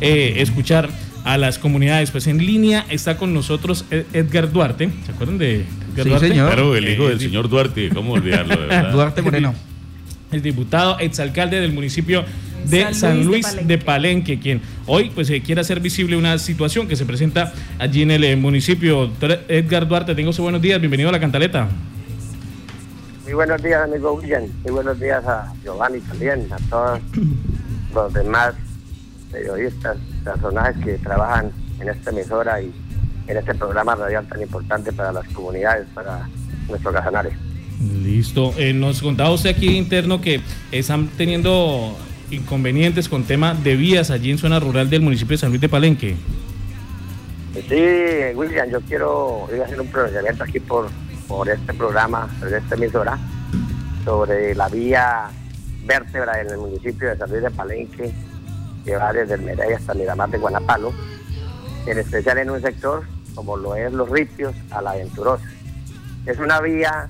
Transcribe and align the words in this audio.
eh, 0.00 0.34
escuchar 0.38 0.88
a 1.24 1.36
las 1.38 1.58
comunidades. 1.58 2.10
Pues 2.10 2.26
en 2.26 2.38
línea 2.38 2.84
está 2.88 3.16
con 3.16 3.34
nosotros 3.34 3.84
Edgar 3.90 4.52
Duarte. 4.52 4.90
¿Se 5.06 5.12
acuerdan 5.12 5.38
de 5.38 5.64
Edgar 5.92 6.04
sí, 6.04 6.08
Duarte? 6.08 6.28
Señor. 6.28 6.46
Claro, 6.52 6.76
el 6.76 6.88
hijo 6.88 7.08
del 7.08 7.20
señor 7.20 7.48
Duarte, 7.48 7.90
¿cómo 7.90 8.12
olvidarlo? 8.12 8.56
De 8.56 8.66
verdad? 8.66 8.90
Duarte 8.92 9.22
Moreno. 9.22 9.54
El 10.32 10.42
diputado, 10.42 10.98
exalcalde 11.00 11.60
del 11.60 11.72
municipio 11.72 12.24
de 12.64 12.94
San 12.94 13.24
Luis, 13.24 13.56
de, 13.66 13.78
Palenque. 13.78 14.38
quien 14.38 14.60
hoy 14.86 15.10
pues 15.10 15.28
eh, 15.30 15.42
quiere 15.42 15.60
hacer 15.60 15.80
visible 15.80 16.16
una 16.16 16.38
situación 16.38 16.86
que 16.86 16.94
se 16.94 17.04
presenta 17.04 17.52
allí 17.78 18.02
en 18.02 18.12
el 18.12 18.24
eh, 18.24 18.36
municipio. 18.36 19.06
Doctor 19.06 19.40
Edgar 19.48 19.88
Duarte, 19.88 20.14
tengo 20.14 20.32
su 20.32 20.42
buenos 20.42 20.62
días, 20.62 20.78
bienvenido 20.80 21.08
a 21.08 21.12
la 21.12 21.20
cantaleta. 21.20 21.68
Muy 23.24 23.32
buenos 23.32 23.62
días, 23.62 23.82
amigo 23.82 24.14
William. 24.14 24.44
Muy 24.62 24.72
buenos 24.72 25.00
días 25.00 25.24
a 25.26 25.52
Giovanni 25.62 26.00
también, 26.00 26.46
a 26.52 26.56
todos 26.68 27.00
los 27.94 28.12
demás 28.12 28.54
periodistas, 29.30 29.96
personajes 30.24 30.84
que 30.84 30.98
trabajan 30.98 31.50
en 31.80 31.88
esta 31.88 32.10
emisora 32.10 32.60
y 32.60 32.72
en 33.26 33.36
este 33.36 33.54
programa 33.54 33.94
radial 33.94 34.26
tan 34.28 34.42
importante 34.42 34.92
para 34.92 35.12
las 35.12 35.26
comunidades, 35.28 35.86
para 35.94 36.28
nuestros 36.68 36.94
casanares. 36.94 37.32
Listo. 37.80 38.52
Eh, 38.58 38.72
nos 38.72 39.00
contaba 39.00 39.30
usted 39.30 39.50
aquí 39.50 39.76
interno 39.76 40.20
que 40.20 40.40
están 40.70 41.08
teniendo 41.08 41.96
inconvenientes 42.30 43.08
con 43.08 43.24
tema 43.24 43.54
de 43.54 43.76
vías 43.76 44.10
allí 44.10 44.30
en 44.30 44.38
zona 44.38 44.60
rural 44.60 44.90
del 44.90 45.02
municipio 45.02 45.32
de 45.32 45.38
San 45.38 45.50
Luis 45.50 45.60
de 45.60 45.68
Palenque. 45.68 46.16
Sí, 47.54 48.36
William, 48.36 48.70
yo 48.70 48.80
quiero 48.82 49.48
ir 49.52 49.62
a 49.62 49.64
hacer 49.64 49.80
un 49.80 49.88
pronunciamiento 49.88 50.44
aquí 50.44 50.60
por, 50.60 50.88
por 51.26 51.48
este 51.48 51.74
programa, 51.74 52.28
por 52.38 52.52
esta 52.52 52.74
emisora, 52.74 53.18
sobre 54.04 54.54
la 54.54 54.68
vía 54.68 55.30
vértebra 55.84 56.40
en 56.40 56.50
el 56.50 56.58
municipio 56.58 57.08
de 57.08 57.16
San 57.16 57.30
Luis 57.30 57.42
de 57.42 57.50
Palenque, 57.50 58.12
que 58.84 58.96
va 58.96 59.12
desde 59.12 59.34
el 59.34 59.42
Merey 59.42 59.72
hasta 59.72 59.94
Miramar 59.94 60.30
de 60.30 60.38
Guanapalo, 60.38 60.92
en 61.86 61.98
especial 61.98 62.38
en 62.38 62.50
un 62.50 62.60
sector 62.60 63.04
como 63.34 63.56
lo 63.56 63.74
es 63.74 63.92
Los 63.92 64.08
Ritios 64.08 64.54
a 64.70 64.82
la 64.82 64.94
Venturosa. 64.94 65.44
Es 66.26 66.38
una 66.38 66.60
vía 66.60 67.08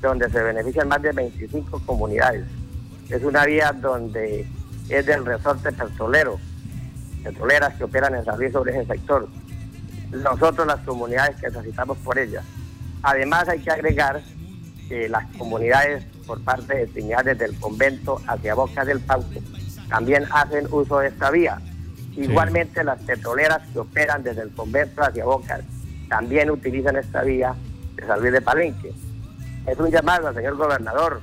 donde 0.00 0.28
se 0.28 0.42
benefician 0.42 0.88
más 0.88 1.00
de 1.00 1.12
25 1.12 1.80
comunidades 1.86 2.44
es 3.08 3.22
una 3.22 3.44
vía 3.44 3.72
donde 3.72 4.46
es 4.88 5.06
del 5.06 5.24
resorte 5.24 5.72
petrolero, 5.72 6.38
petroleras 7.22 7.74
que 7.74 7.84
operan 7.84 8.14
en 8.14 8.24
San 8.24 8.52
sobre 8.52 8.76
ese 8.76 8.86
sector. 8.86 9.28
Nosotros 10.10 10.66
las 10.66 10.80
comunidades 10.80 11.36
que 11.36 11.48
necesitamos 11.48 11.98
por 11.98 12.18
ella. 12.18 12.42
Además 13.02 13.48
hay 13.48 13.60
que 13.60 13.70
agregar 13.70 14.22
que 14.88 15.08
las 15.08 15.26
comunidades 15.36 16.04
por 16.26 16.42
parte 16.42 16.74
de 16.74 16.88
señales 16.88 17.38
del 17.38 17.58
convento 17.58 18.20
hacia 18.26 18.54
Boca 18.54 18.84
del 18.84 19.00
Pauco 19.00 19.40
también 19.88 20.24
hacen 20.30 20.66
uso 20.70 20.98
de 20.98 21.08
esta 21.08 21.30
vía. 21.30 21.58
Igualmente 22.16 22.84
las 22.84 23.00
petroleras 23.02 23.60
que 23.72 23.80
operan 23.80 24.22
desde 24.22 24.42
el 24.42 24.50
convento 24.50 25.02
hacia 25.02 25.24
Boca 25.24 25.60
también 26.08 26.50
utilizan 26.50 26.96
esta 26.96 27.22
vía 27.22 27.54
de 27.96 28.06
San 28.06 28.20
Luis 28.20 28.32
de 28.32 28.40
Palenque. 28.40 28.92
Es 29.66 29.78
un 29.78 29.90
llamado 29.90 30.28
al 30.28 30.34
señor 30.34 30.56
gobernador 30.56 31.20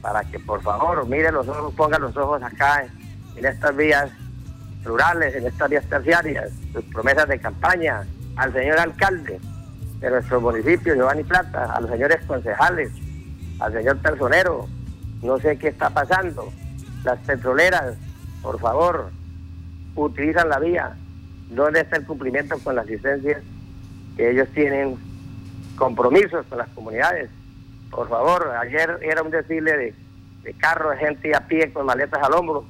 para 0.00 0.22
que 0.24 0.38
por 0.38 0.62
favor 0.62 1.06
mire 1.08 1.32
los 1.32 1.48
ojos, 1.48 1.72
ponga 1.74 1.98
los 1.98 2.16
ojos 2.16 2.42
acá 2.42 2.86
en, 3.36 3.44
estas 3.44 3.74
vías 3.74 4.10
rurales, 4.84 5.34
en 5.34 5.46
estas 5.46 5.70
vías 5.70 5.84
terciarias, 5.86 6.50
sus 6.72 6.84
promesas 6.84 7.26
de 7.26 7.40
campaña, 7.40 8.04
al 8.36 8.52
señor 8.52 8.78
alcalde 8.78 9.40
de 10.00 10.10
nuestro 10.10 10.40
municipio, 10.40 10.94
Giovanni 10.94 11.24
Plata, 11.24 11.72
a 11.72 11.80
los 11.80 11.90
señores 11.90 12.22
concejales, 12.26 12.90
al 13.58 13.72
señor 13.72 13.96
personero, 13.98 14.68
no 15.22 15.38
sé 15.38 15.56
qué 15.56 15.68
está 15.68 15.88
pasando. 15.88 16.52
Las 17.04 17.18
petroleras, 17.20 17.96
por 18.42 18.58
favor, 18.58 19.10
utilizan 19.94 20.48
la 20.48 20.58
vía. 20.58 20.94
¿Dónde 21.50 21.80
está 21.80 21.96
el 21.96 22.04
cumplimiento 22.04 22.58
con 22.58 22.74
la 22.74 22.82
asistencia 22.82 23.40
que 24.16 24.30
ellos 24.30 24.48
tienen 24.54 24.96
compromisos 25.76 26.46
con 26.46 26.58
las 26.58 26.68
comunidades? 26.70 27.30
Por 27.90 28.08
favor, 28.08 28.50
ayer 28.60 28.98
era 29.02 29.22
un 29.22 29.30
desfile 29.30 29.76
de, 29.76 29.94
de 30.42 30.52
carros, 30.54 30.92
de 30.92 31.06
gente 31.06 31.34
a 31.34 31.46
pie 31.46 31.72
con 31.72 31.86
maletas 31.86 32.22
al 32.22 32.32
hombro, 32.32 32.64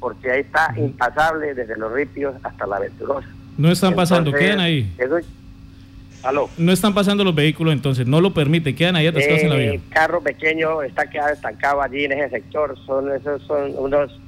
porque 0.00 0.30
ahí 0.30 0.40
está 0.40 0.74
impasable 0.76 1.54
desde 1.54 1.76
los 1.76 1.92
ritios 1.92 2.34
hasta 2.42 2.66
la 2.66 2.80
Venturosa. 2.80 3.28
No 3.56 3.70
están 3.70 3.94
pasando, 3.94 4.32
quedan 4.32 4.60
ahí. 4.60 4.92
¿Aló? 6.22 6.50
No 6.58 6.72
están 6.72 6.94
pasando 6.94 7.24
los 7.24 7.34
vehículos 7.34 7.72
entonces, 7.72 8.06
no 8.06 8.20
lo 8.20 8.34
permite, 8.34 8.74
quedan 8.74 8.96
ahí 8.96 9.06
atascados 9.06 9.42
en 9.42 9.50
la 9.50 9.56
vía. 9.56 9.72
El 9.72 9.88
carro 9.88 10.20
pequeño 10.20 10.82
está 10.82 11.08
quedado 11.08 11.32
estancado 11.32 11.82
allí 11.82 12.04
en 12.04 12.12
ese 12.12 12.30
sector, 12.30 12.76
son 12.84 13.10
esos 13.14 13.42
son 13.42 13.72
unos 13.76 14.18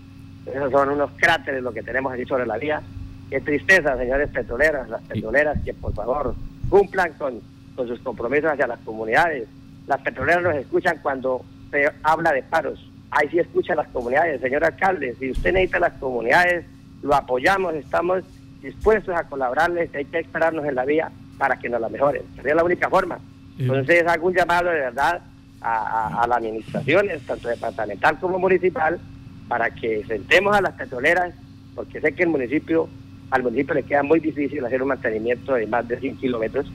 esos 0.47 0.71
son 0.73 0.89
unos 0.91 1.11
cráteres 1.17 1.63
lo 1.63 1.73
que 1.73 1.83
tenemos 1.83 2.13
allí 2.13 2.25
sobre 2.25 2.47
la 2.47 2.57
vía. 2.57 2.83
Qué 3.31 3.41
tristeza, 3.41 3.97
señores 3.97 4.29
petroleras, 4.31 4.89
las 4.89 5.03
petroleras 5.03 5.59
que 5.65 5.75
por 5.75 5.95
favor 5.95 6.35
cumplan 6.69 7.13
con, 7.15 7.41
con 7.77 7.89
sus 7.89 8.01
compromisos 8.01 8.51
hacia 8.51 8.67
las 8.67 8.81
comunidades 8.81 9.47
las 9.87 10.01
petroleras 10.01 10.43
nos 10.43 10.55
escuchan 10.57 10.99
cuando 11.03 11.45
se 11.71 11.91
habla 12.03 12.33
de 12.33 12.43
paros. 12.43 12.79
Ahí 13.11 13.29
sí 13.29 13.39
escuchan 13.39 13.77
las 13.77 13.89
comunidades, 13.89 14.41
señor 14.41 14.65
alcalde. 14.65 15.15
Si 15.19 15.31
usted 15.31 15.53
necesita 15.53 15.81
las 15.81 15.93
comunidades, 15.95 16.65
lo 17.03 17.15
apoyamos, 17.15 17.75
estamos 17.75 18.23
dispuestos 18.63 19.15
a 19.15 19.25
colaborarles. 19.25 19.95
Hay 19.95 20.05
que 20.05 20.21
esperarnos 20.21 20.65
en 20.65 20.75
la 20.75 20.85
vía 20.85 21.11
para 21.43 21.57
que 21.57 21.69
nos 21.69 21.81
la 21.81 21.89
mejoren. 21.89 22.23
Sería 22.37 22.55
la 22.55 22.63
única 22.63 22.89
forma. 22.89 23.19
Entonces, 23.59 24.07
hago 24.07 24.29
un 24.29 24.33
llamado 24.33 24.71
de 24.71 24.79
verdad 24.79 25.21
a, 25.61 26.23
a, 26.23 26.27
la 26.29 26.37
administración, 26.37 27.09
tanto 27.27 27.49
departamental 27.49 28.17
como 28.21 28.39
municipal, 28.39 29.01
para 29.49 29.69
que 29.71 30.05
sentemos 30.05 30.55
a 30.55 30.61
las 30.61 30.75
petroleras, 30.75 31.35
porque 31.75 32.01
sé 32.01 32.13
que 32.13 32.23
el 32.23 32.29
municipio, 32.29 32.89
al 33.33 33.43
municipio 33.43 33.75
le 33.75 33.83
queda 33.83 34.05
muy 34.05 34.21
difícil 34.21 34.65
hacer 34.65 34.83
un 34.83 34.91
mantenimiento 34.91 35.55
de 35.55 35.67
más 35.67 35.89
de 35.89 35.99
100 35.99 36.19
kilómetros, 36.19 36.71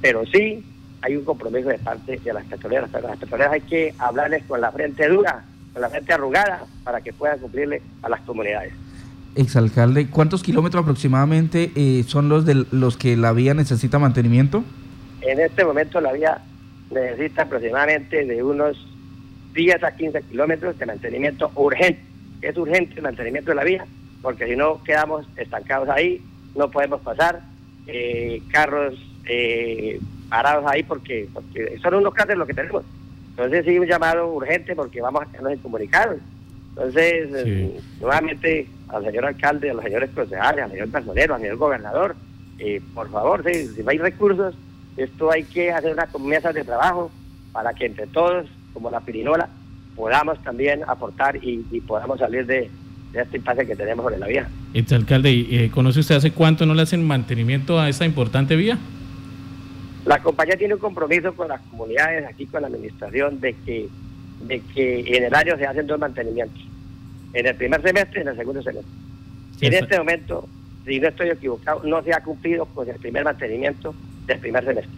pero 0.00 0.24
sí 0.26 0.64
hay 1.02 1.16
un 1.16 1.24
compromiso 1.24 1.68
de 1.68 1.78
parte 1.78 2.18
de 2.18 2.32
las 2.32 2.44
petroleras, 2.44 2.88
pero 2.92 3.08
las 3.08 3.18
petroleras 3.18 3.54
hay 3.54 3.62
que 3.62 3.92
hablarles 3.98 4.44
con 4.44 4.60
la 4.60 4.70
frente 4.70 5.08
dura, 5.08 5.42
con 5.72 5.82
la 5.82 5.88
frente 5.90 6.12
arrugada, 6.12 6.64
para 6.84 7.00
que 7.00 7.12
puedan 7.12 7.40
cumplirle 7.40 7.82
a 8.02 8.08
las 8.08 8.20
comunidades. 8.20 8.72
Exalcalde, 9.36 10.08
¿cuántos 10.08 10.42
kilómetros 10.42 10.82
aproximadamente 10.82 11.70
eh, 11.76 12.04
son 12.06 12.28
los 12.28 12.46
de 12.46 12.64
los 12.70 12.96
que 12.96 13.16
la 13.16 13.32
vía 13.32 13.52
necesita 13.52 13.98
mantenimiento? 13.98 14.64
En 15.20 15.38
este 15.40 15.64
momento 15.64 16.00
la 16.00 16.12
vía 16.12 16.38
necesita 16.90 17.42
aproximadamente 17.42 18.24
de 18.24 18.42
unos 18.42 18.76
10 19.52 19.84
a 19.84 19.92
15 19.94 20.22
kilómetros 20.22 20.78
de 20.78 20.86
mantenimiento 20.86 21.50
urgente. 21.54 22.00
Es 22.40 22.56
urgente 22.56 22.94
el 22.96 23.02
mantenimiento 23.02 23.50
de 23.50 23.56
la 23.56 23.64
vía, 23.64 23.86
porque 24.22 24.46
si 24.46 24.56
no 24.56 24.82
quedamos 24.82 25.26
estancados 25.36 25.88
ahí, 25.90 26.22
no 26.54 26.70
podemos 26.70 27.00
pasar. 27.02 27.42
Eh, 27.86 28.42
carros 28.50 28.94
eh, 29.26 30.00
parados 30.28 30.64
ahí 30.66 30.82
porque, 30.82 31.28
porque 31.32 31.78
son 31.82 31.94
unos 31.94 32.14
cráteres 32.14 32.38
lo 32.38 32.46
que 32.46 32.54
tenemos. 32.54 32.84
Entonces 33.30 33.64
sí, 33.66 33.78
un 33.78 33.86
llamado 33.86 34.32
urgente 34.32 34.74
porque 34.74 35.00
vamos 35.00 35.22
a 35.22 35.26
quedarnos 35.26 35.52
incomunicados. 35.52 36.16
Entonces, 36.76 37.30
eh, 37.34 37.80
nuevamente 38.00 38.68
al 38.88 39.04
señor 39.04 39.24
alcalde, 39.24 39.70
a 39.70 39.74
los 39.74 39.82
señores 39.82 40.10
concejales, 40.14 40.64
al 40.64 40.70
señor 40.70 40.88
personero, 40.90 41.34
al 41.34 41.40
señor 41.40 41.56
gobernador, 41.56 42.16
eh, 42.58 42.82
por 42.94 43.10
favor, 43.10 43.42
si, 43.44 43.68
si 43.68 43.82
hay 43.86 43.98
recursos, 43.98 44.54
esto 44.96 45.30
hay 45.30 45.44
que 45.44 45.72
hacer 45.72 45.92
unas 45.92 46.08
mesas 46.20 46.54
de 46.54 46.64
trabajo 46.64 47.10
para 47.52 47.72
que 47.72 47.86
entre 47.86 48.06
todos, 48.06 48.46
como 48.74 48.90
la 48.90 49.00
pirinola, 49.00 49.48
podamos 49.96 50.42
también 50.42 50.82
aportar 50.86 51.36
y, 51.42 51.58
podamos 51.86 52.18
salir 52.18 52.46
de, 52.46 52.70
este 53.14 53.38
impasse 53.38 53.66
que 53.66 53.74
tenemos 53.74 54.04
sobre 54.04 54.18
la 54.18 54.26
vía. 54.26 54.48
Este 54.74 54.94
alcalde, 54.94 55.30
eh, 55.30 55.70
¿conoce 55.70 56.00
usted 56.00 56.16
hace 56.16 56.32
cuánto 56.32 56.66
no 56.66 56.74
le 56.74 56.82
hacen 56.82 57.02
mantenimiento 57.06 57.80
a 57.80 57.88
esta 57.88 58.04
importante 58.04 58.56
vía? 58.56 58.78
La 60.04 60.22
compañía 60.22 60.56
tiene 60.56 60.74
un 60.74 60.80
compromiso 60.80 61.34
con 61.34 61.48
las 61.48 61.60
comunidades, 61.62 62.26
aquí 62.26 62.46
con 62.46 62.60
la 62.60 62.68
administración, 62.68 63.40
de 63.40 63.54
que, 63.64 63.88
de 64.42 64.60
que 64.60 65.16
en 65.16 65.24
el 65.24 65.34
año 65.34 65.56
se 65.56 65.66
hacen 65.66 65.86
dos 65.86 65.98
mantenimientos, 65.98 66.62
en 67.32 67.46
el 67.46 67.54
primer 67.54 67.82
semestre 67.82 68.20
y 68.20 68.22
en 68.22 68.28
el 68.28 68.36
segundo 68.36 68.62
semestre. 68.62 68.92
en 69.60 69.74
este 69.74 69.98
momento, 69.98 70.48
si 70.86 71.00
no 71.00 71.08
estoy 71.08 71.30
equivocado, 71.30 71.82
no 71.84 72.02
se 72.02 72.12
ha 72.14 72.20
cumplido 72.20 72.66
con 72.66 72.88
el 72.88 72.96
primer 72.96 73.24
mantenimiento 73.24 73.94
del 74.26 74.38
primer 74.38 74.64
semestre. 74.64 74.92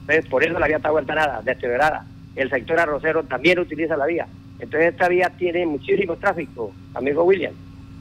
Entonces, 0.00 0.26
por 0.26 0.44
eso 0.44 0.58
la 0.58 0.66
vía 0.66 0.76
está 0.76 0.90
vuelta 0.90 1.14
nada, 1.14 1.40
deteriorada. 1.42 2.04
El 2.36 2.50
sector 2.50 2.78
arrocero 2.78 3.22
también 3.24 3.58
utiliza 3.58 3.96
la 3.96 4.06
vía. 4.06 4.26
Entonces, 4.58 4.92
esta 4.92 5.08
vía 5.08 5.30
tiene 5.36 5.66
muchísimo 5.66 6.16
tráfico, 6.16 6.72
amigo 6.94 7.24
William. 7.24 7.52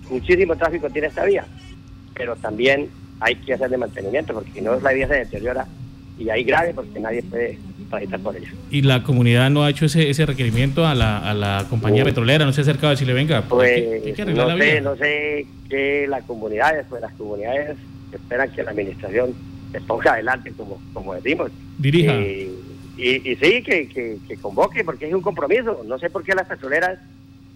Muchísimo 0.09 0.55
tráfico 0.55 0.89
tiene 0.89 1.07
esta 1.07 1.25
vía. 1.25 1.45
Pero 2.15 2.35
también 2.35 2.89
hay 3.19 3.35
que 3.35 3.53
hacerle 3.53 3.77
mantenimiento, 3.77 4.33
porque 4.33 4.51
si 4.51 4.61
no, 4.61 4.79
la 4.79 4.91
vía 4.91 5.07
se 5.07 5.15
deteriora 5.15 5.65
y 6.17 6.29
ahí 6.29 6.43
grave 6.43 6.73
porque 6.73 6.99
nadie 6.99 7.23
puede 7.23 7.57
por. 7.89 8.35
¿Y 8.71 8.81
la 8.81 9.03
comunidad 9.03 9.49
no 9.49 9.63
ha 9.63 9.69
hecho 9.69 9.85
ese, 9.85 10.09
ese 10.09 10.25
requerimiento 10.25 10.85
a 10.85 10.95
la, 10.95 11.17
a 11.17 11.33
la 11.33 11.65
compañía 11.69 12.03
petrolera? 12.03 12.45
¿No 12.45 12.53
se 12.53 12.61
ha 12.61 12.63
acercado 12.63 12.87
a 12.87 12.91
decirle, 12.91 13.13
venga, 13.13 13.41
pues, 13.43 13.83
no, 14.17 14.57
sé, 14.57 14.81
no 14.81 14.95
sé 14.95 15.47
qué 15.69 16.05
las 16.07 16.23
comunidades, 16.23 16.85
pues 16.89 17.01
las 17.01 17.13
comunidades 17.13 17.77
esperan 18.11 18.51
que 18.51 18.63
la 18.63 18.71
administración 18.71 19.33
se 19.71 19.81
ponga 19.81 20.13
adelante, 20.13 20.51
como, 20.55 20.81
como 20.93 21.13
decimos. 21.15 21.51
Dirija. 21.77 22.15
y, 22.15 22.51
y, 22.97 23.35
sí, 23.35 23.63
que, 23.63 23.87
que, 24.27 24.37
convoque, 24.37 24.83
porque 24.83 25.07
es 25.07 25.13
un 25.13 25.21
compromiso. 25.21 25.81
No 25.85 25.97
sé 25.99 26.09
por 26.09 26.23
qué 26.23 26.33
las 26.33 26.47
petroleras 26.47 26.99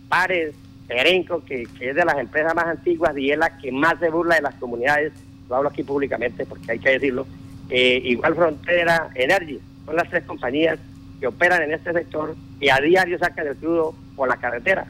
paren 0.09 0.51
Perenco, 0.87 1.43
que, 1.43 1.63
es 1.79 1.95
de 1.95 2.05
las 2.05 2.17
empresas 2.17 2.53
más 2.55 2.65
antiguas 2.65 3.17
y 3.17 3.31
es 3.31 3.37
la 3.37 3.57
que 3.57 3.71
más 3.71 3.99
se 3.99 4.09
burla 4.09 4.35
de 4.35 4.41
las 4.41 4.55
comunidades, 4.55 5.13
lo 5.49 5.55
hablo 5.55 5.69
aquí 5.69 5.83
públicamente 5.83 6.45
porque 6.45 6.73
hay 6.73 6.79
que 6.79 6.91
decirlo, 6.91 7.25
eh, 7.69 8.01
igual 8.03 8.35
Frontera 8.35 9.09
Energy, 9.15 9.59
son 9.85 9.95
las 9.95 10.09
tres 10.09 10.23
compañías 10.25 10.79
que 11.19 11.27
operan 11.27 11.61
en 11.63 11.73
este 11.73 11.93
sector 11.93 12.35
y 12.59 12.69
a 12.69 12.77
diario 12.77 13.17
sacan 13.17 13.47
el 13.47 13.55
crudo 13.55 13.93
por 14.15 14.27
la 14.27 14.37
carretera, 14.37 14.85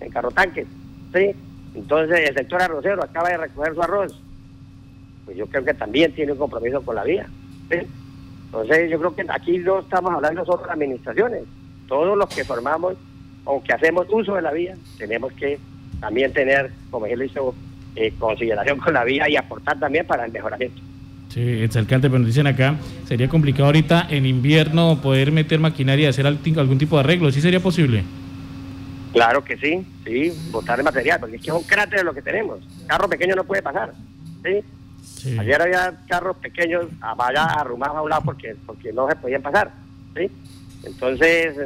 en 0.00 0.10
carrotanques, 0.10 0.66
¿sí? 1.12 1.30
Entonces 1.74 2.28
el 2.28 2.34
sector 2.34 2.62
arrocero 2.62 3.02
acaba 3.02 3.30
de 3.30 3.36
recoger 3.38 3.74
su 3.74 3.82
arroz, 3.82 4.20
pues 5.24 5.36
yo 5.36 5.46
creo 5.46 5.64
que 5.64 5.74
también 5.74 6.12
tiene 6.12 6.32
un 6.32 6.38
compromiso 6.38 6.82
con 6.82 6.96
la 6.96 7.04
vía. 7.04 7.26
Entonces 7.70 8.90
yo 8.90 8.98
creo 8.98 9.14
que 9.14 9.24
aquí 9.28 9.58
no 9.58 9.80
estamos 9.80 10.12
hablando 10.12 10.44
solo 10.44 10.64
de 10.64 10.72
administraciones, 10.72 11.42
todos 11.88 12.16
los 12.16 12.28
que 12.28 12.44
formamos 12.44 12.94
o 13.44 13.62
que 13.62 13.72
hacemos 13.72 14.06
uso 14.10 14.34
de 14.34 14.42
la 14.42 14.52
vía, 14.52 14.76
tenemos 14.98 15.32
que 15.32 15.58
también 16.00 16.32
tener, 16.32 16.70
como 16.90 17.06
él 17.06 17.22
hizo, 17.22 17.54
eh, 17.94 18.12
consideración 18.18 18.78
con 18.78 18.94
la 18.94 19.04
vía 19.04 19.28
y 19.28 19.36
aportar 19.36 19.78
también 19.78 20.06
para 20.06 20.24
el 20.24 20.32
mejoramiento. 20.32 20.80
Sí, 21.32 21.62
exalcante, 21.62 22.10
pero 22.10 22.18
nos 22.18 22.26
dicen 22.26 22.46
acá, 22.46 22.76
sería 23.08 23.26
complicado 23.26 23.64
ahorita 23.64 24.06
en 24.10 24.26
invierno 24.26 25.00
poder 25.00 25.32
meter 25.32 25.58
maquinaria 25.60 26.04
y 26.04 26.08
hacer 26.08 26.26
algún 26.26 26.76
tipo 26.78 26.96
de 26.96 27.00
arreglo, 27.00 27.32
¿sí 27.32 27.40
sería 27.40 27.58
posible? 27.58 28.04
Claro 29.14 29.42
que 29.42 29.56
sí, 29.56 29.86
sí, 30.04 30.30
botar 30.50 30.78
el 30.78 30.84
material, 30.84 31.20
porque 31.20 31.36
es 31.36 31.42
que 31.42 31.48
es 31.48 31.56
un 31.56 31.62
cráter 31.62 32.04
lo 32.04 32.12
que 32.12 32.20
tenemos. 32.20 32.58
Carro 32.86 33.08
pequeño 33.08 33.34
no 33.34 33.44
puede 33.44 33.62
pasar, 33.62 33.94
¿sí? 34.44 35.38
Ayer 35.38 35.62
había 35.62 36.00
carros 36.06 36.36
pequeños 36.36 36.84
vaya 37.16 37.44
arrumados 37.44 37.96
a 37.96 38.02
un 38.02 38.10
lado 38.10 38.22
porque, 38.26 38.54
porque 38.66 38.92
no 38.92 39.08
se 39.08 39.16
podían 39.16 39.40
pasar, 39.40 39.72
¿sí? 40.14 40.30
Entonces, 40.84 41.56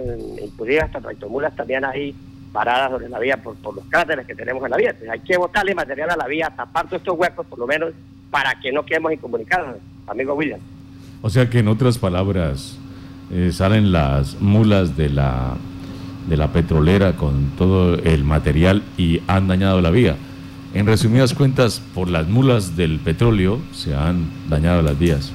inclusive 0.42 0.80
hasta 0.80 1.00
tractomulas 1.00 1.56
también 1.56 1.84
ahí 1.84 2.14
paradas 2.52 2.92
sobre 2.92 3.08
la 3.08 3.18
vía 3.18 3.36
por, 3.36 3.56
por 3.56 3.74
los 3.74 3.84
cráteres 3.86 4.26
que 4.26 4.34
tenemos 4.36 4.62
en 4.64 4.70
la 4.70 4.76
vía. 4.76 4.90
Entonces, 4.90 5.10
hay 5.10 5.20
que 5.20 5.36
botarle 5.36 5.74
material 5.74 6.10
a 6.10 6.16
la 6.16 6.28
vía, 6.28 6.52
tapar 6.54 6.86
todos 6.86 7.00
estos 7.00 7.18
huecos 7.18 7.44
por 7.46 7.58
lo 7.58 7.66
menos 7.66 7.92
para 8.30 8.58
que 8.60 8.72
no 8.72 8.84
quedemos 8.84 9.12
incomunicados, 9.12 9.76
amigo 10.06 10.34
William. 10.34 10.60
O 11.22 11.30
sea 11.30 11.48
que 11.48 11.60
en 11.60 11.68
otras 11.68 11.98
palabras, 11.98 12.78
eh, 13.30 13.50
salen 13.52 13.92
las 13.92 14.40
mulas 14.40 14.96
de 14.96 15.08
la, 15.08 15.56
de 16.28 16.36
la 16.36 16.52
petrolera 16.52 17.16
con 17.16 17.50
todo 17.56 17.94
el 17.96 18.24
material 18.24 18.82
y 18.96 19.20
han 19.26 19.48
dañado 19.48 19.80
la 19.80 19.90
vía. 19.90 20.16
En 20.74 20.86
resumidas 20.86 21.34
cuentas, 21.34 21.80
por 21.94 22.08
las 22.08 22.28
mulas 22.28 22.76
del 22.76 22.98
petróleo 23.00 23.60
se 23.72 23.94
han 23.94 24.26
dañado 24.48 24.82
las 24.82 24.98
vías. 24.98 25.32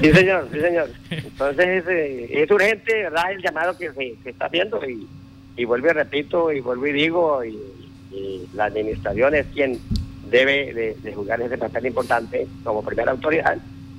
Sí, 0.00 0.10
señor, 0.12 0.48
sí, 0.52 0.60
señor. 0.60 0.90
Entonces 1.10 1.84
eh, 1.88 2.28
es 2.30 2.50
urgente, 2.50 3.02
¿verdad? 3.02 3.32
El 3.32 3.42
llamado 3.42 3.76
que 3.76 3.92
se, 3.92 4.16
está 4.24 4.46
haciendo 4.46 4.80
y, 4.88 5.06
y 5.56 5.64
vuelvo 5.64 5.88
y 5.88 5.92
repito 5.92 6.52
y 6.52 6.60
vuelvo 6.60 6.86
y 6.86 6.92
digo, 6.92 7.44
y, 7.44 7.58
la 8.54 8.66
administración 8.66 9.34
es 9.34 9.46
quien 9.54 9.78
debe 10.32 10.96
de, 11.00 11.12
jugar 11.12 11.40
ese 11.40 11.56
papel 11.58 11.86
importante 11.86 12.48
como 12.64 12.82
primera 12.82 13.12
autoridad. 13.12 13.56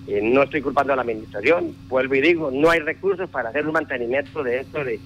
Eh, 0.07 0.19
no 0.21 0.43
estoy 0.43 0.61
culpando 0.61 0.91
a 0.91 0.97
la 0.97 1.03
administración, 1.03 1.73
vuelvo 1.87 2.15
y 2.15 2.21
digo, 2.21 2.51
no 2.51 2.69
hay 2.69 2.81
recursos 2.81 3.29
para 3.29 3.49
hacer 3.49 3.65
un 3.65 3.71
mantenimiento 3.71 4.43
de 4.43 4.59
esto 4.59 4.83
de, 4.83 4.99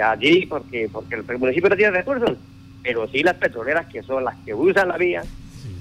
allí 0.00 0.46
porque, 0.46 0.88
porque 0.92 1.16
el 1.16 1.38
municipio 1.38 1.68
no 1.68 1.76
tiene 1.76 1.92
recursos, 1.92 2.36
pero 2.82 3.08
sí 3.08 3.22
las 3.22 3.36
petroleras 3.36 3.86
que 3.86 4.02
son 4.02 4.24
las 4.24 4.36
que 4.44 4.54
usan 4.54 4.88
la 4.88 4.96
vía, 4.96 5.22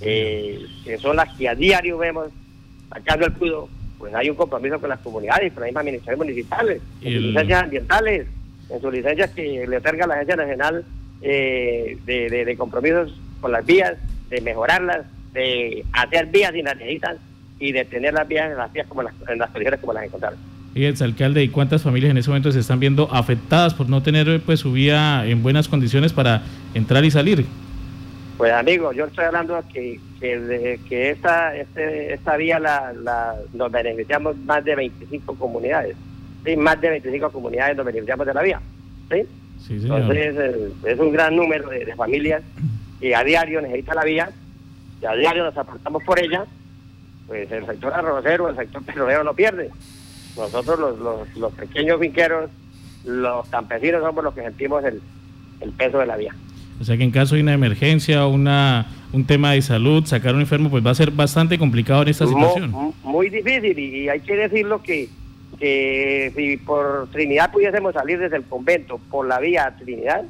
eh, 0.01 0.65
que 0.83 0.97
son 0.97 1.15
las 1.15 1.35
que 1.38 1.50
a 1.50 1.56
diario 1.56 1.97
vemos 2.00 2.29
sacando 2.89 3.27
el 3.27 3.33
crudo 3.33 3.69
pues 4.01 4.15
hay 4.15 4.31
un 4.31 4.35
compromiso 4.35 4.79
con 4.79 4.89
las 4.89 5.00
comunidades, 5.00 5.53
con 5.53 5.62
las 5.62 5.68
mismas 5.68 5.81
administraciones 5.81 6.18
municipales, 6.18 6.81
en 7.01 7.13
sus 7.13 7.21
licencias 7.21 7.63
ambientales, 7.63 8.27
en 8.71 8.81
sus 8.81 8.91
licencias 8.91 9.29
que 9.29 9.68
le 9.68 9.77
otorga 9.77 10.07
la 10.07 10.15
Agencia 10.15 10.35
Nacional 10.38 10.85
eh, 11.21 11.97
de, 12.03 12.56
compromisos 12.57 13.13
con 13.39 13.51
las 13.51 13.63
vías, 13.63 13.94
de 14.31 14.42
mejorarlas, 14.42 15.01
de 15.33 15.86
hacer 15.94 16.25
vías 16.28 16.51
si 16.54 16.63
las 16.63 16.75
necesitan 16.78 17.18
y 17.60 17.72
de 17.72 17.86
tener 17.86 18.13
las 18.13 18.28
vías 18.28 18.50
en 18.50 18.57
las 18.57 18.74
vías 18.74 18.88
como 18.88 19.04
las, 19.04 19.13
en 19.28 19.38
las 19.38 19.50
condiciones 19.51 19.80
como 19.80 19.94
las 19.94 20.06
encontraron. 20.06 20.39
Y 20.74 20.86
el 20.86 20.95
alcalde, 21.04 21.44
¿y 21.44 21.50
cuántas 21.50 21.83
familias 21.83 22.12
en 22.12 22.18
ese 22.18 22.30
momento 22.30 22.51
se 22.51 22.60
están 22.60 22.80
viendo 22.80 23.13
afectadas 23.13 23.74
por 23.74 23.89
no 23.89 24.01
tener 24.01 24.42
pues 24.42 24.62
su 24.62 24.72
vía 24.72 25.25
en 25.28 25.44
buenas 25.44 25.68
condiciones 25.68 26.13
para 26.13 26.44
entrar 26.74 27.04
y 27.04 27.12
salir? 27.12 27.45
Pues 28.38 28.54
amigo, 28.54 28.94
yo 28.94 29.06
estoy 29.06 29.25
hablando 29.25 29.62
que, 29.72 30.00
que, 30.19 30.80
que 30.88 31.10
esta, 31.12 31.56
este, 31.56 32.13
esta 32.13 32.38
vía 32.38 32.57
la, 32.57 32.94
la, 32.94 33.36
nos 33.54 33.72
beneficiamos 33.72 34.38
más 34.38 34.63
de 34.63 34.75
25 34.75 35.36
comunidades. 35.36 35.95
Sí, 36.45 36.56
más 36.56 36.80
de 36.80 36.89
25 36.89 37.30
comunidades 37.31 37.75
nos 37.75 37.86
beneficiamos 37.86 38.25
de 38.25 38.33
la 38.33 38.42
vía. 38.42 38.62
¿sí? 39.12 39.28
Entonces 39.69 40.36
eh, 40.38 40.69
es 40.86 41.00
un 41.00 41.12
gran 41.12 41.36
número 41.36 41.69
de, 41.69 41.94
familias 41.95 42.42
que 43.01 43.15
a 43.15 43.24
diario 43.24 43.62
necesitan 43.62 43.95
la 43.95 44.06
vía 44.06 44.30
y 45.01 45.06
a 45.06 45.13
diario 45.13 45.44
nos 45.44 45.57
apartamos 45.57 46.03
por 46.03 46.19
ella. 46.19 46.45
Pues 47.27 47.51
el 47.51 47.65
sector 47.65 47.94
arrocero, 47.94 48.50
el 48.50 48.56
sector 48.56 48.83
petrolero 48.83 49.24
no 49.24 49.33
pierde. 49.33 49.69
Nosotros 50.38 50.80
los, 50.80 51.00
los, 51.00 51.36
los 51.36 51.53
pequeños 51.53 52.00
finqueros, 52.00 52.50
los 53.03 53.48
campesinos 53.50 54.01
somos 54.01 54.24
los 54.24 54.33
que 54.33 54.44
sentimos 54.44 54.83
el, 54.86 55.01
el 55.59 55.71
peso 55.71 55.98
de 55.98 56.06
la 56.06 56.18
vía. 56.18 56.36
O 56.80 56.83
sea 56.83 56.98
que 56.98 57.03
en 57.03 57.12
caso 57.12 57.36
de 57.36 57.42
una 57.42 57.53
emergencia, 57.53 58.25
una, 58.27 58.88
un 59.13 59.25
tema 59.25 59.51
de 59.54 59.62
salud, 59.62 60.06
sacar 60.06 60.33
un 60.33 60.42
enfermo, 60.42 60.69
pues 60.69 60.86
va 60.86 60.92
a 60.92 60.95
ser 60.95 61.12
bastante 61.12 61.57
complicado 61.57 62.04
en 62.04 62.09
esta 62.09 62.27
situación. 62.27 62.94
Muy, 63.04 63.30
difícil 63.30 63.77
y, 63.77 64.09
hay 64.09 64.19
que 64.21 64.36
decirlo 64.36 64.81
que, 64.81 65.09
que 65.59 66.31
si 66.36 66.57
por 66.57 67.07
Trinidad 67.12 67.51
pudiésemos 67.51 67.94
salir 67.94 68.19
desde 68.19 68.38
el 68.38 68.44
convento 68.44 69.00
por 69.09 69.27
la 69.27 69.39
vía 69.39 69.75
Trinidad, 69.77 70.24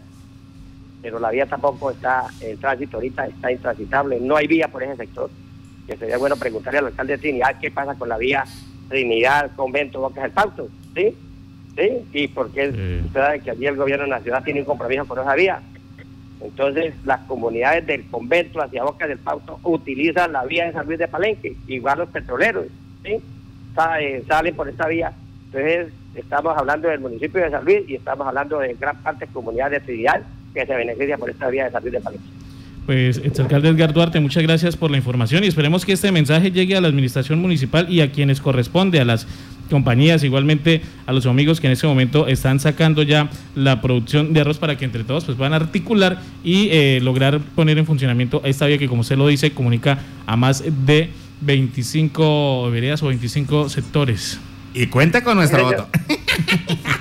pero 1.02 1.20
la 1.20 1.32
vía 1.32 1.46
tampoco 1.46 1.92
está 1.92 2.28
en 2.42 2.58
tránsito 2.58 2.98
ahorita, 2.98 3.26
está 3.26 3.52
intransitable, 3.52 4.20
no 4.20 4.36
hay 4.36 4.48
vía 4.48 4.68
por 4.68 4.84
ese 4.84 4.96
sector. 4.98 5.30
Que 5.88 5.98
sería 5.98 6.18
bueno 6.18 6.36
preguntarle 6.36 6.80
al 6.80 6.86
alcalde 6.88 7.14
de 7.14 7.20
Trinidad 7.20 7.60
qué 7.60 7.72
pasa 7.72 7.96
con 7.96 8.08
la 8.08 8.18
vía 8.18 8.46
Trinidad, 8.88 9.52
Convento, 9.56 10.00
Bocas 10.00 10.24
del 10.24 10.32
Pauto, 10.32 10.70
¿sí? 10.94 11.16
¿Sí? 11.76 11.90
Y 12.14 12.28
porque 12.28 12.68
usted 12.68 13.14
sabe 13.14 13.40
que 13.40 13.52
allí 13.52 13.66
el 13.66 13.78
gobierno 13.78 14.04
de 14.04 14.12
la 14.12 14.20
ciudad 14.20 14.44
tiene 14.44 14.60
un 14.60 14.66
compromiso 14.66 15.08
con 15.08 15.20
esa 15.20 15.34
vía. 15.36 15.62
Entonces, 16.42 16.94
las 17.06 17.22
comunidades 17.22 17.86
del 17.88 18.06
convento 18.10 18.62
hacia 18.62 18.84
Boca 18.84 19.08
del 19.08 19.20
Pauto 19.20 19.60
utilizan 19.64 20.34
la 20.34 20.44
vía 20.44 20.66
de 20.66 20.74
San 20.74 20.86
Luis 20.86 21.00
de 21.00 21.08
Palenque, 21.08 21.56
igual 21.68 22.00
los 22.00 22.10
petroleros, 22.10 22.66
¿sí? 23.04 23.22
Eh, 24.00 24.24
salen 24.28 24.56
por 24.56 24.68
esta 24.68 24.88
vía. 24.88 25.14
Entonces, 25.46 25.94
estamos 26.16 26.58
hablando 26.58 26.90
del 26.90 27.00
municipio 27.00 27.42
de 27.42 27.52
San 27.52 27.64
Luis 27.64 27.88
y 27.88 27.96
estamos 27.96 28.28
hablando 28.28 28.60
de 28.60 28.74
gran 28.74 29.02
parte 29.02 29.26
de 29.26 29.32
comunidades 29.32 29.82
de 29.82 29.86
Tridial 29.86 30.26
que 30.54 30.66
se 30.66 30.76
beneficia 30.76 31.18
por 31.18 31.30
esta 31.30 31.50
vía 31.50 31.66
de 31.66 31.72
San 31.72 31.82
Luis 31.82 31.94
de 31.94 32.02
Palenque. 32.02 32.26
Pues, 32.86 33.22
exalcalde 33.24 33.70
Edgar 33.70 33.94
Duarte, 33.94 34.20
muchas 34.20 34.44
gracias 34.44 34.76
por 34.76 34.90
la 34.90 34.98
información 34.98 35.44
y 35.44 35.48
esperemos 35.48 35.86
que 35.86 35.94
este 35.94 36.12
mensaje 36.12 36.52
llegue 36.52 36.76
a 36.76 36.82
la 36.82 36.88
administración 36.88 37.40
municipal 37.40 37.88
y 37.90 38.02
a 38.02 38.12
quienes 38.12 38.42
corresponde, 38.42 39.00
a 39.00 39.06
las 39.06 39.28
compañías, 39.70 40.24
igualmente 40.24 40.82
a 41.06 41.14
los 41.14 41.26
amigos 41.28 41.62
que 41.62 41.68
en 41.68 41.74
este 41.74 41.88
momento 41.88 42.28
están 42.28 42.60
sacando 42.60 43.04
ya 43.04 43.30
la 43.56 43.82
producción 43.82 44.34
de 44.34 44.42
arroz 44.42 44.58
para 44.58 44.78
que 44.78 44.86
entre 44.86 45.04
todos 45.04 45.26
pues 45.26 45.38
van 45.38 45.54
a 45.54 45.58
articular 45.58 46.22
y 46.44 46.70
eh, 46.72 47.00
lograr 47.02 47.40
poner 47.40 47.78
en 47.78 47.86
funcionamiento 47.86 48.42
esta 48.44 48.66
vía 48.66 48.78
que 48.78 48.90
como 48.90 49.02
usted 49.02 49.16
lo 49.16 49.28
dice 49.28 49.52
comunica 49.52 50.00
a 50.26 50.36
más 50.36 50.64
de 50.86 51.12
25 51.42 52.70
veredas 52.72 53.02
o 53.04 53.08
25 53.08 53.70
sectores. 53.70 54.40
Y 54.74 54.88
cuenta 54.88 55.24
con 55.24 55.38
nuestro 55.38 55.64
voto. 55.64 55.88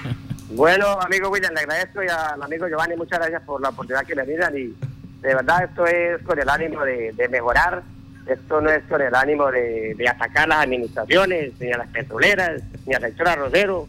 bueno, 0.60 0.86
amigo 1.00 1.30
William, 1.30 1.54
le 1.54 1.60
agradezco 1.60 2.02
y 2.02 2.08
al 2.08 2.42
amigo 2.42 2.68
Giovanni 2.68 2.96
muchas 2.96 3.18
gracias 3.18 3.42
por 3.42 3.60
la 3.60 3.70
oportunidad 3.70 4.04
que 4.04 4.14
le 4.14 4.36
dan 4.36 4.56
y 4.56 4.74
de 5.22 5.34
verdad 5.34 5.64
esto 5.64 5.86
es 5.86 6.22
con 6.22 6.38
el 6.38 6.48
ánimo 6.48 6.84
de 6.84 7.28
mejorar 7.30 7.82
esto 8.26 8.60
no 8.60 8.70
es 8.70 8.82
con 8.84 9.00
el 9.00 9.14
ánimo 9.14 9.50
de, 9.50 9.96
atacar 10.08 10.48
las 10.48 10.64
administraciones, 10.64 11.52
ni 11.58 11.72
a 11.72 11.78
las 11.78 11.88
petroleras, 11.88 12.62
ni 12.86 12.94
al 12.94 13.02
sector 13.02 13.28
arrocero. 13.28 13.88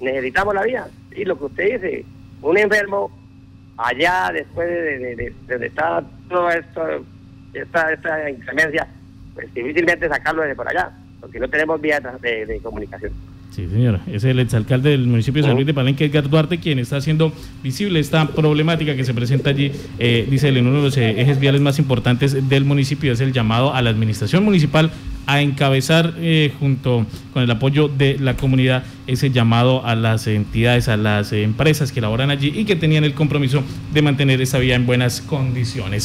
Necesitamos 0.00 0.54
la 0.54 0.62
vía. 0.62 0.86
Y 1.12 1.24
lo 1.24 1.38
que 1.38 1.44
usted 1.44 1.64
dice, 1.74 2.04
un 2.42 2.58
enfermo 2.58 3.10
allá 3.76 4.30
después 4.32 4.68
de, 4.68 5.16
de, 5.16 5.34
donde 5.46 5.66
está 5.66 6.02
toda 6.28 6.54
esto, 6.54 6.82
esta, 7.52 7.92
esta 7.92 8.30
inclemencia, 8.30 8.88
pues 9.34 9.52
difícilmente 9.54 10.08
sacarlo 10.08 10.42
desde 10.42 10.56
por 10.56 10.68
allá, 10.68 10.90
porque 11.20 11.38
no 11.38 11.48
tenemos 11.48 11.80
vías 11.80 12.02
de 12.20 12.60
comunicación. 12.62 13.12
Sí, 13.56 13.66
señora. 13.68 14.02
Es 14.06 14.22
el 14.24 14.38
exalcalde 14.38 14.90
del 14.90 15.06
municipio 15.06 15.40
de 15.40 15.48
San 15.48 15.54
Luis 15.54 15.66
de 15.66 15.72
Palenque, 15.72 16.04
Edgar 16.04 16.28
Duarte, 16.28 16.58
quien 16.58 16.78
está 16.78 16.98
haciendo 16.98 17.32
visible 17.62 18.00
esta 18.00 18.28
problemática 18.28 18.94
que 18.94 19.02
se 19.02 19.14
presenta 19.14 19.48
allí. 19.48 19.72
Eh, 19.98 20.26
dice 20.28 20.48
en 20.48 20.66
uno 20.66 20.76
de 20.76 20.82
los 20.82 20.96
eh, 20.98 21.22
ejes 21.22 21.40
viales 21.40 21.62
más 21.62 21.78
importantes 21.78 22.50
del 22.50 22.66
municipio 22.66 23.14
es 23.14 23.20
el 23.22 23.32
llamado 23.32 23.72
a 23.72 23.80
la 23.80 23.88
administración 23.88 24.44
municipal 24.44 24.90
a 25.24 25.40
encabezar 25.40 26.12
eh, 26.18 26.52
junto 26.60 27.06
con 27.32 27.42
el 27.42 27.50
apoyo 27.50 27.88
de 27.88 28.18
la 28.18 28.36
comunidad 28.36 28.84
ese 29.06 29.30
llamado 29.30 29.84
a 29.86 29.94
las 29.94 30.26
entidades, 30.26 30.88
a 30.88 30.98
las 30.98 31.32
empresas 31.32 31.92
que 31.92 32.00
laboran 32.00 32.30
allí 32.30 32.52
y 32.54 32.64
que 32.66 32.76
tenían 32.76 33.04
el 33.04 33.14
compromiso 33.14 33.62
de 33.92 34.02
mantener 34.02 34.40
esa 34.42 34.58
vía 34.58 34.74
en 34.74 34.84
buenas 34.84 35.22
condiciones. 35.22 36.04